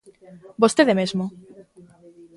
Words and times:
Vostede 0.63 0.93
mesmo. 0.99 1.25